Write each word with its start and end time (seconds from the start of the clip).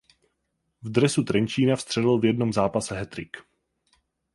V 0.81 0.89
dresu 0.89 1.23
Trenčína 1.23 1.75
vstřelil 1.75 2.19
v 2.19 2.25
jednom 2.25 2.53
zápase 2.53 2.95
hattrick. 2.99 3.37